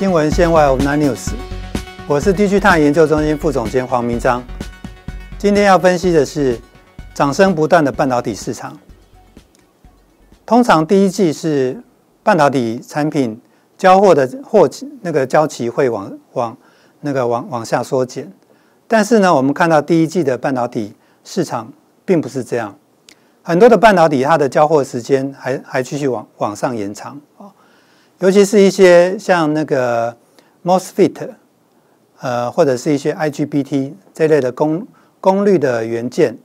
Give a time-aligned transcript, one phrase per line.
[0.00, 1.32] 新闻线外 of Nine News，
[2.08, 4.42] 我是地区碳研究中心副总监黄明章。
[5.36, 6.58] 今天要分析的是
[7.12, 8.78] 涨升不断的半导体市场。
[10.46, 11.82] 通常第一季是
[12.22, 13.38] 半导体产品
[13.76, 14.66] 交货的货
[15.02, 16.56] 那个交期会往往
[17.02, 18.32] 那个往往下缩减，
[18.88, 20.94] 但是呢，我们看到第一季的半导体
[21.24, 21.70] 市场
[22.06, 22.74] 并不是这样，
[23.42, 27.52] 很多的半导体它的交货时间还还继续往往上延长啊。
[28.20, 30.14] 尤其是一些像那个
[30.62, 31.30] MOSFET，
[32.20, 34.86] 呃，或者是一些 IGBT 这类的功
[35.22, 36.36] 功率的元件，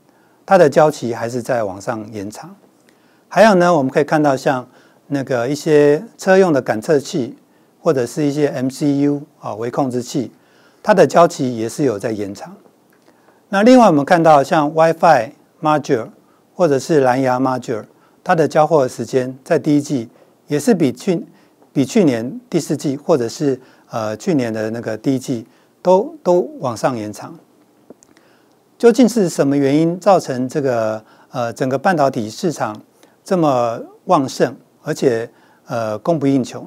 [0.46, 2.56] 它的交期还是在往上延长。
[3.28, 4.66] 还有呢，我们可以看到像
[5.08, 7.36] 那个一些车用的感测器，
[7.82, 10.32] 或者是一些 MCU 啊微控制器，
[10.82, 12.56] 它的交期也是有在延长。
[13.50, 16.08] 那另外我们看到像 WiFi Module
[16.54, 17.84] 或者是蓝牙 Module，
[18.24, 20.08] 它的交货时间在第一季
[20.48, 21.26] 也是比去
[21.76, 23.60] 比去年第四季，或者是
[23.90, 25.46] 呃去年的那个第一季，
[25.82, 27.38] 都都往上延长。
[28.78, 32.82] 究竟是什么原因造成这个呃整个半导体市场
[33.26, 35.30] 这么旺盛，而且
[35.66, 36.66] 呃供不应求？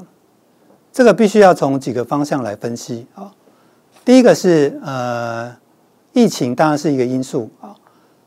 [0.92, 3.32] 这个必须要从几个方向来分析啊。
[4.04, 5.56] 第一个是呃
[6.12, 7.74] 疫情，当然是一个因素啊。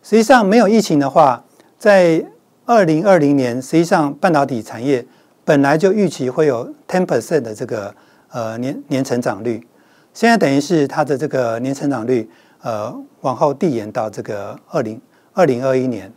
[0.01, 1.43] 实际上没有疫情的话，
[1.77, 2.25] 在
[2.65, 5.05] 二零二零年，实际上半导体产业。
[5.43, 7.93] 本来就预期会有 ten percent 的这个
[8.29, 9.65] 呃年年成长率，
[10.13, 12.29] 现在等于是它的这个年成长率
[12.61, 15.01] 呃往后递延到这个二零
[15.33, 16.11] 二零二一年。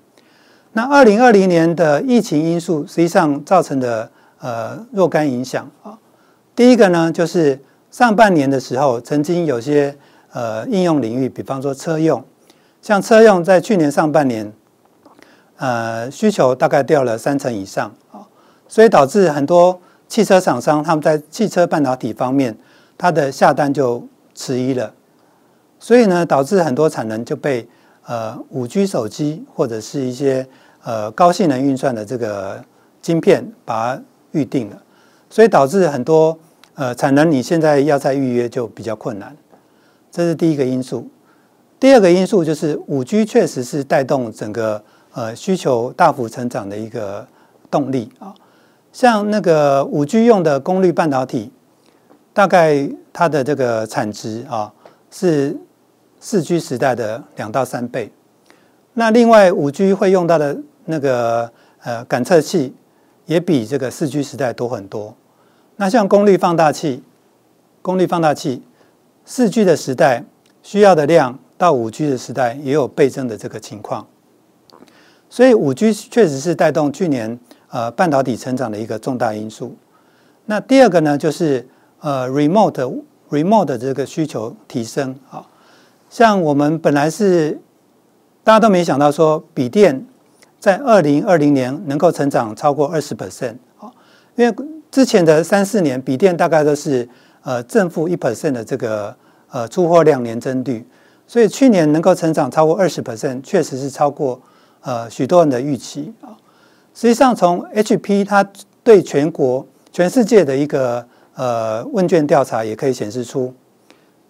[0.73, 5.99] 那二零二零年的疫情因素实际上造成的呃若干影响啊。
[6.55, 7.59] 第一个呢，就是
[7.91, 9.97] 上半年的时候曾经有些
[10.33, 12.23] 呃应用领域，比方说车用，
[12.83, 14.53] 像车用在去年上半年
[15.57, 17.95] 呃需求大概掉了三成以上。
[18.67, 22.57] 所以导致很多汽车厂商他们在汽车半导体方面，
[22.97, 24.93] 它的下单就迟疑了。
[25.79, 27.69] 所以呢，导致很多产能就被
[28.07, 30.47] 呃五 G 手机或者是一些
[30.83, 32.65] 呃高性能运算的这个
[33.03, 34.83] 晶片把它预定了。
[35.29, 36.39] 所以导致很多
[36.75, 39.37] 呃产能你现在要再预约就比较困难。
[40.11, 41.09] 这是第一个因素。
[41.81, 44.83] 第二个因素就是五 G 确实是带动整个
[45.13, 47.27] 呃需求大幅成长的一个
[47.71, 48.33] 动力啊。
[48.95, 51.51] 像那个五 G 用的功率半导体，
[52.33, 54.73] 大概它的这个产值啊
[55.11, 55.57] 是
[56.21, 58.13] 四 G 时代的两到三倍。
[58.93, 61.51] 那另外五 G 会用到的那个
[61.83, 62.73] 呃感测器，
[63.27, 65.17] 也比这个四 G 时代多很多。
[65.75, 67.03] 那像功率放大器，
[67.83, 68.63] 功率放大器
[69.25, 70.25] 四 G 的时代
[70.63, 74.07] 需要的量，到五 G 的时代也有倍增的这个情况。
[75.29, 77.41] 所以五 G 确实是带动去年。
[77.75, 79.75] 呃，半导体成长的一个重大因素。
[80.47, 81.67] 那第二个呢，就是
[81.99, 85.45] 呃，remote remote 的这个需求提升啊。
[86.09, 87.59] 像我们本来是
[88.45, 90.07] 大家都没想到说，笔电
[90.61, 93.91] 在二零二零年能够成长超过二十 percent 啊，
[94.37, 94.55] 因为
[94.93, 97.09] 之前的三四年笔电大概都是
[97.43, 99.13] 呃正负一 percent 的这个
[99.51, 100.87] 呃出货量年增率，
[101.27, 104.41] 所以去年能够成长超过二十 percent，确实是超过
[104.83, 106.39] 呃许多人的预期啊。
[106.95, 108.49] 实际上，从 HP 它
[108.85, 113.53] 对全国、全世界的一个呃问卷调查也可以显示出，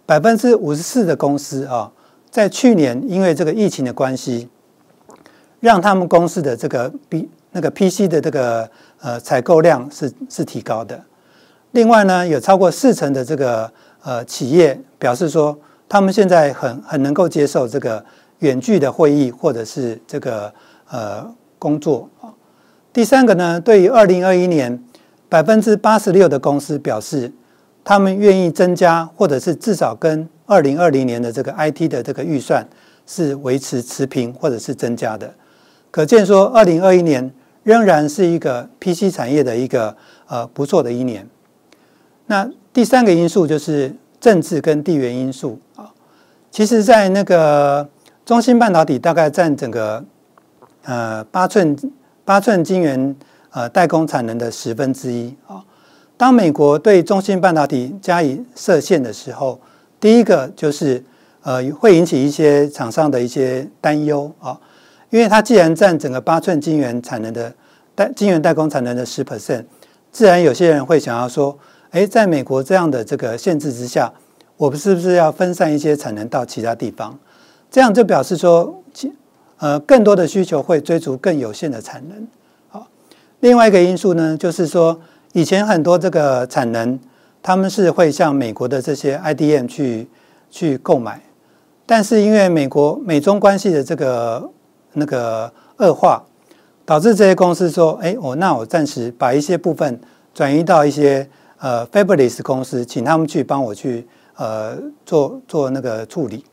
[0.05, 1.91] 百分之五十四的公司啊，
[2.31, 4.49] 在去年因为这个疫情的关系，
[5.59, 8.67] 让他们公司的这个 B 那个 PC 的这个
[8.99, 10.99] 呃采购量是是提高的。
[11.71, 13.71] 另外呢，有超过四成的这个
[14.01, 15.55] 呃企业表示说，
[15.87, 18.03] 他们现在很很能够接受这个
[18.39, 20.51] 远距的会议或者是这个
[20.89, 22.09] 呃工作。
[22.95, 24.81] 第三个呢，对于二零二一年，
[25.27, 27.29] 百分之八十六的公司表示，
[27.83, 32.65] 他们愿意增加，或者是至少跟二零二零年的这个 IT 的这个预算
[33.05, 35.33] 是维持持平，或者是增加的。
[35.91, 37.29] 可见说，二零二一年
[37.63, 39.93] 仍然是一个 PC 产业的一个
[40.27, 41.27] 呃不错的一年。
[42.27, 45.91] 那第三个因素就是政治跟地缘因素啊。
[46.49, 47.89] 其实，在那个
[48.25, 50.05] 中芯半导体大概占整个
[50.85, 51.75] 呃八寸。
[52.25, 53.15] 八寸晶圆
[53.51, 55.63] 呃代工产能的十分之一啊。
[56.17, 59.59] 当美国对中芯半导体加以设限的时候，
[59.99, 61.03] 第一个就是
[61.43, 64.59] 呃会引起一些厂商的一些担忧啊，
[65.11, 67.53] 因为它既然占整个八寸晶圆产能的
[67.93, 69.65] 代晶圆代工产能的十 percent，
[70.11, 71.55] 自然有些人会想要说，
[71.91, 74.11] 哎，在美国这样的这个限制之下，
[74.57, 77.19] 我们是不是要分散一些产能到其他地方？
[77.69, 78.81] 这样就表示说。
[79.57, 82.27] 呃，更多的需求会追逐更有限的产能。
[82.69, 82.87] 好，
[83.39, 84.99] 另外一个因素呢，就是说
[85.33, 86.99] 以前很多这个产能，
[87.41, 90.09] 他们是会向美国的这些 IDM 去
[90.51, 91.21] 去购买，
[91.85, 94.49] 但是因为美国美中关系的这个
[94.93, 96.23] 那个恶化，
[96.85, 99.99] 导致这些公司说：“哎，我那我暂时把一些部分
[100.33, 101.27] 转移到一些
[101.59, 106.43] 呃 Fabless 公司，请他们去帮我去呃做做那个处理。”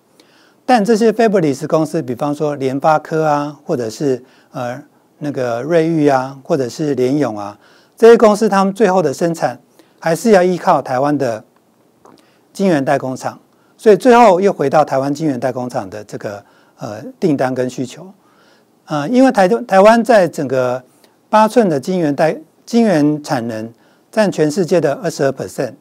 [0.65, 4.23] 但这些 Fabless 公司，比方说联发科啊，或者是
[4.53, 4.83] 呃
[5.19, 7.59] 那个瑞昱啊，或者是联咏啊，
[7.97, 9.61] 这些公司他们最后的生产
[9.99, 11.45] 还是要依靠台湾的
[12.53, 13.39] 晶圆代工厂，
[13.77, 16.45] 所以最后又回到台湾晶圆代工厂的这个
[16.79, 18.13] 呃订单跟需求。
[18.87, 20.83] 呃，因为台台湾在整个
[21.29, 22.37] 八寸的晶圆代
[22.67, 23.73] 晶圆产能
[24.11, 25.75] 占全世界的二十二 percent，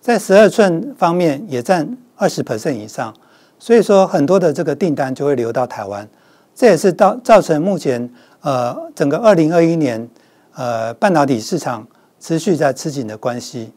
[0.00, 3.14] 在十二寸方面也占二十 percent 以上，
[3.62, 6.08] 所以说很多的这个订单就会流到台湾，
[6.52, 8.10] 这也是到造成目前
[8.40, 10.08] 呃整个二零二一年
[10.56, 11.86] 呃半导体市场
[12.18, 13.70] 持续在吃紧的关系。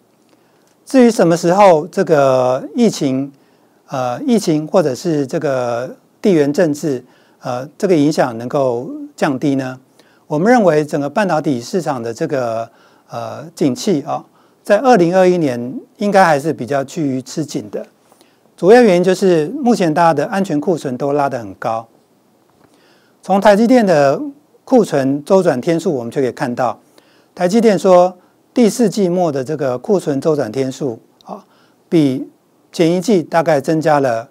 [0.87, 3.31] 至于什么时候这个疫情
[3.89, 7.03] 呃疫情或者是这个地缘政治。
[7.41, 9.79] 呃，这个影响能够降低呢？
[10.25, 12.67] 我们认为整个半导体市场的这个
[13.07, 14.25] 呃景气啊，
[14.63, 17.85] 在二零二一年应该还是比较趋于吃紧的。
[18.57, 21.87] 主要原因就是目前大家的安全库存都拉得很高。
[23.21, 24.21] 从台积电的
[24.63, 26.79] 库存周转天数，我们就可以看到，
[27.33, 28.17] 台积电说
[28.53, 31.43] 第四季末的这个库存周转天数啊，
[31.89, 32.29] 比
[32.71, 34.29] 前一季大概增加了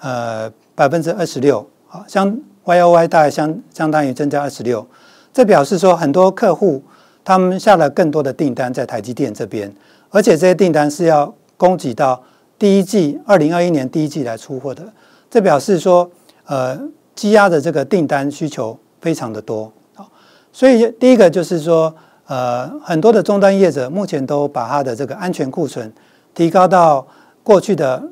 [0.00, 1.66] 呃百分之二十六。
[2.06, 4.86] 相 Y O Y 大概相相当于增加二十六，
[5.32, 6.82] 这表示说很多客户
[7.24, 9.72] 他们下了更多的订单在台积电这边，
[10.10, 12.22] 而且这些订单是要供给到
[12.58, 14.82] 第一季二零二一年第一季来出货的，
[15.30, 16.10] 这表示说
[16.46, 16.78] 呃
[17.14, 20.06] 积压的这个订单需求非常的多啊，
[20.52, 21.94] 所以第一个就是说
[22.26, 25.92] 呃很多的终端业者目前都把它的这个安全库存
[26.34, 27.06] 提高到
[27.42, 28.02] 过去的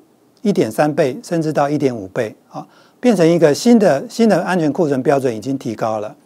[0.43, 2.67] 一点三倍，甚至到一点五倍啊。
[3.00, 6.17] 变成一个新的新的安全库存标准已经提高了，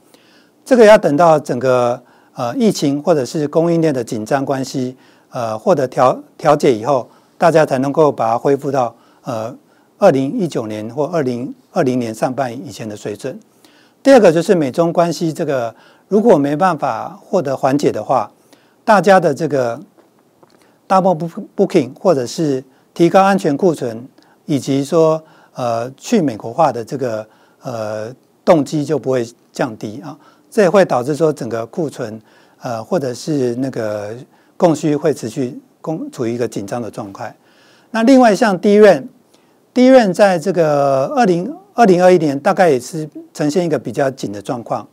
[0.65, 2.01] 这个要等到整个
[2.35, 4.97] 呃疫情或者是供应链的紧张关系
[5.31, 9.57] 呃获得调调节以后，大家才能够把它恢复到呃
[9.97, 13.41] 二零一九年或二零二零年上半以前的水准。
[14.03, 15.75] 第二个就是美中关系这个
[16.09, 18.31] 如果没办法获得缓解的话，
[18.85, 19.81] 大家的这个
[20.87, 22.63] double booking 或者是
[22.93, 24.07] 提高安全库存
[24.45, 25.23] 以及说。
[25.55, 27.27] 呃，去美国化的这个
[27.63, 28.15] 呃
[28.45, 30.17] 动机就不会降低啊，
[30.49, 32.23] 这也会导致说整个库存
[32.61, 34.15] 呃或者是那个
[34.57, 37.35] 供需会持续供处于一个紧张的状态。
[37.91, 39.09] 那另外像低润，
[39.73, 44.87] 低润在这个二零二零二一年大概也是呈现一个比较紧的状况，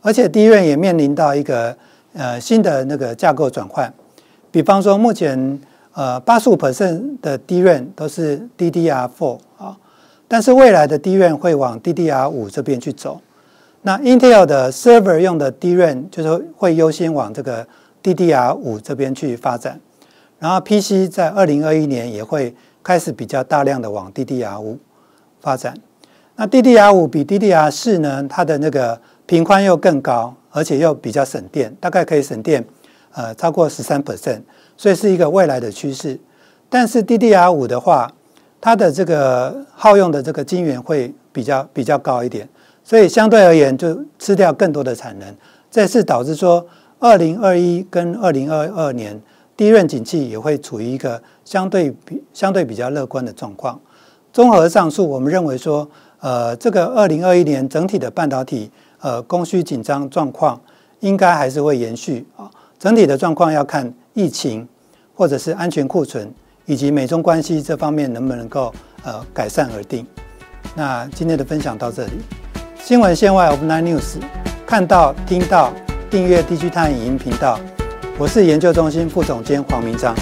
[0.00, 1.76] 而且低润也面临到一个
[2.14, 3.92] 呃新的那个架构转换，
[4.50, 5.60] 比方说目前
[5.92, 9.76] 呃八十五 percent 的低润都是 DDR4 啊。
[10.26, 13.20] 但是未来的 DRAM 会往 DDR 五这边去走，
[13.82, 17.66] 那 Intel 的 server 用的 DRAM 就是会优先往这个
[18.00, 19.80] DDR 五这边去发展，
[20.40, 22.52] 然后 PC 在二零二一年也会
[22.82, 24.78] 开始比较大量的往 DDR 五
[25.40, 25.74] 发展。
[26.34, 32.64] 那 DDR 五比 DDR 四呢，它的那个频宽又更高，而且又比较省电，大概可以省电
[33.12, 34.40] 呃超过十三 percent，
[34.78, 36.18] 所以是一个未来的趋势。
[36.70, 38.10] 但是 DDR 五的话，
[38.62, 42.48] 它的这个耗用的这个晶圆会比较比较高一点，
[42.82, 45.36] 所以相对而言就吃掉更多的产能，
[45.70, 46.66] 这是导致说
[46.98, 49.20] 二零二一跟二零二二年
[49.60, 53.78] 低润景气也会处于一个相对比相对比较乐观的状况。
[54.32, 55.86] 综合上述，我们认为说，
[56.20, 60.58] 呃，这个二零二一年整体的半导体呃供需紧张状况
[61.00, 62.50] 应该还是会延续啊。
[62.78, 64.66] 整体的状况要看疫情
[65.14, 66.32] 或者是安全库存。
[66.64, 70.06] 以及美中关系这方面能不能够呃改善而定。
[70.74, 72.12] 那今天的分享到这里。
[72.82, 74.22] 新闻线外 of nine news，
[74.64, 75.72] 看到听到
[76.08, 77.58] 订阅 DG 探影音频道。
[78.20, 80.14] 我是研究中心副总监黄明章。